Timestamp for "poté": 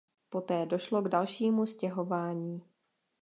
0.29-0.65